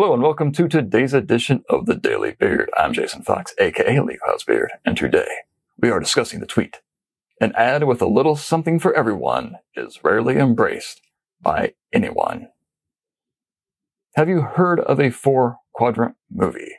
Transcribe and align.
Hello 0.00 0.14
and 0.14 0.22
welcome 0.22 0.50
to 0.52 0.66
today's 0.66 1.12
edition 1.12 1.62
of 1.68 1.84
the 1.84 1.94
Daily 1.94 2.32
Beard. 2.32 2.70
I'm 2.78 2.94
Jason 2.94 3.20
Fox, 3.20 3.54
aka 3.58 4.00
Clow's 4.24 4.44
Beard, 4.44 4.70
and 4.82 4.96
today 4.96 5.28
we 5.78 5.90
are 5.90 6.00
discussing 6.00 6.40
the 6.40 6.46
tweet. 6.46 6.80
An 7.38 7.52
ad 7.54 7.84
with 7.84 8.00
a 8.00 8.06
little 8.06 8.34
something 8.34 8.78
for 8.78 8.94
everyone 8.94 9.56
is 9.76 10.02
rarely 10.02 10.38
embraced 10.38 11.02
by 11.42 11.74
anyone. 11.92 12.48
Have 14.16 14.26
you 14.30 14.40
heard 14.40 14.80
of 14.80 14.98
a 14.98 15.10
four 15.10 15.58
quadrant 15.74 16.14
movie? 16.30 16.76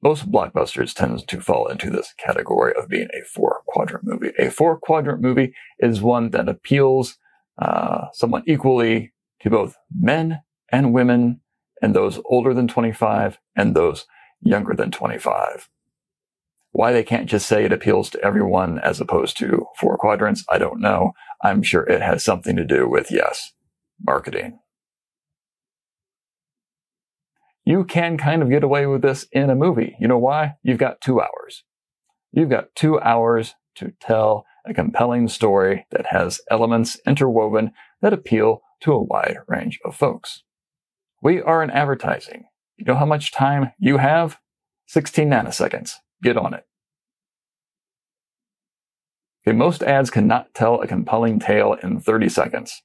Most 0.00 0.30
blockbusters 0.30 0.94
tend 0.94 1.26
to 1.26 1.40
fall 1.40 1.66
into 1.66 1.90
this 1.90 2.14
category 2.16 2.72
of 2.78 2.88
being 2.88 3.08
a 3.12 3.24
four 3.24 3.62
quadrant 3.66 4.04
movie. 4.04 4.30
A 4.38 4.52
four 4.52 4.78
quadrant 4.78 5.22
movie 5.22 5.54
is 5.80 6.00
one 6.00 6.30
that 6.30 6.48
appeals 6.48 7.18
uh, 7.60 8.06
somewhat 8.12 8.44
equally 8.46 9.12
to 9.40 9.50
both 9.50 9.76
men 9.92 10.42
and 10.70 10.94
women 10.94 11.40
and 11.80 11.94
those 11.94 12.20
older 12.26 12.54
than 12.54 12.68
25 12.68 13.38
and 13.56 13.74
those 13.74 14.06
younger 14.40 14.74
than 14.74 14.90
25. 14.90 15.68
Why 16.72 16.92
they 16.92 17.02
can't 17.02 17.28
just 17.28 17.46
say 17.46 17.64
it 17.64 17.72
appeals 17.72 18.10
to 18.10 18.24
everyone 18.24 18.78
as 18.78 19.00
opposed 19.00 19.36
to 19.38 19.66
four 19.78 19.96
quadrants, 19.96 20.44
I 20.48 20.58
don't 20.58 20.80
know. 20.80 21.12
I'm 21.42 21.62
sure 21.62 21.82
it 21.82 22.00
has 22.00 22.24
something 22.24 22.54
to 22.56 22.64
do 22.64 22.88
with, 22.88 23.10
yes, 23.10 23.52
marketing. 24.06 24.60
You 27.64 27.84
can 27.84 28.16
kind 28.16 28.42
of 28.42 28.50
get 28.50 28.64
away 28.64 28.86
with 28.86 29.02
this 29.02 29.26
in 29.32 29.50
a 29.50 29.54
movie. 29.54 29.96
You 30.00 30.08
know 30.08 30.18
why? 30.18 30.54
You've 30.62 30.78
got 30.78 31.00
two 31.00 31.20
hours. 31.20 31.64
You've 32.32 32.50
got 32.50 32.74
two 32.74 33.00
hours 33.00 33.54
to 33.76 33.92
tell 34.00 34.44
a 34.66 34.74
compelling 34.74 35.28
story 35.28 35.86
that 35.90 36.06
has 36.06 36.40
elements 36.50 36.98
interwoven 37.06 37.72
that 38.02 38.12
appeal 38.12 38.62
to 38.80 38.92
a 38.92 39.02
wide 39.02 39.38
range 39.48 39.78
of 39.84 39.96
folks. 39.96 40.42
We 41.22 41.42
are 41.42 41.62
in 41.62 41.70
advertising. 41.70 42.44
You 42.76 42.86
know 42.86 42.94
how 42.94 43.04
much 43.04 43.32
time 43.32 43.72
you 43.78 43.98
have? 43.98 44.38
16 44.86 45.28
nanoseconds. 45.28 45.92
Get 46.22 46.36
on 46.36 46.54
it. 46.54 46.64
Okay, 49.46 49.56
most 49.56 49.82
ads 49.82 50.10
cannot 50.10 50.54
tell 50.54 50.80
a 50.80 50.86
compelling 50.86 51.38
tale 51.38 51.74
in 51.82 52.00
30 52.00 52.28
seconds 52.28 52.82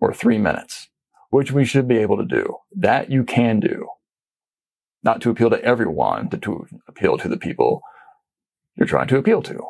or 0.00 0.12
three 0.12 0.38
minutes, 0.38 0.88
which 1.30 1.52
we 1.52 1.64
should 1.64 1.88
be 1.88 1.98
able 1.98 2.16
to 2.16 2.24
do. 2.24 2.56
That 2.74 3.10
you 3.10 3.24
can 3.24 3.60
do. 3.60 3.88
Not 5.02 5.20
to 5.22 5.30
appeal 5.30 5.50
to 5.50 5.62
everyone, 5.62 6.28
but 6.28 6.42
to 6.42 6.66
appeal 6.88 7.16
to 7.18 7.28
the 7.28 7.38
people 7.38 7.80
you're 8.76 8.86
trying 8.86 9.08
to 9.08 9.18
appeal 9.18 9.42
to. 9.42 9.60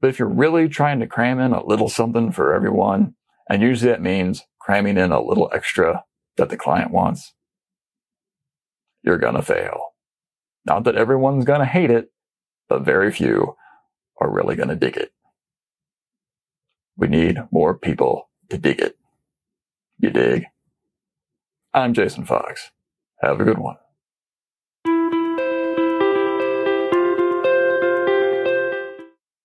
But 0.00 0.08
if 0.08 0.18
you're 0.18 0.28
really 0.28 0.68
trying 0.68 1.00
to 1.00 1.06
cram 1.06 1.40
in 1.40 1.52
a 1.52 1.64
little 1.64 1.88
something 1.88 2.32
for 2.32 2.54
everyone, 2.54 3.14
and 3.48 3.62
usually 3.62 3.90
that 3.90 4.02
means 4.02 4.44
cramming 4.70 4.98
in 4.98 5.10
a 5.10 5.20
little 5.20 5.50
extra 5.52 6.04
that 6.36 6.48
the 6.48 6.56
client 6.56 6.92
wants, 6.92 7.34
you're 9.02 9.18
going 9.18 9.34
to 9.34 9.42
fail. 9.42 9.80
Not 10.64 10.84
that 10.84 10.94
everyone's 10.94 11.44
going 11.44 11.58
to 11.58 11.66
hate 11.66 11.90
it, 11.90 12.12
but 12.68 12.82
very 12.84 13.10
few 13.10 13.56
are 14.20 14.30
really 14.30 14.54
going 14.54 14.68
to 14.68 14.76
dig 14.76 14.96
it. 14.96 15.10
We 16.96 17.08
need 17.08 17.38
more 17.50 17.76
people 17.76 18.30
to 18.48 18.58
dig 18.58 18.78
it. 18.80 18.96
You 19.98 20.10
dig? 20.10 20.44
I'm 21.74 21.92
Jason 21.92 22.24
Fox. 22.24 22.70
Have 23.22 23.40
a 23.40 23.44
good 23.44 23.58
one. 23.58 23.76